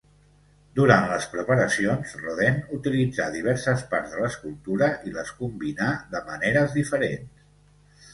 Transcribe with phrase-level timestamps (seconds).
[0.77, 7.45] Durant les preparacions, Rodin utilitzà diverses parts de l'escultura i les combinà de maneres diferents.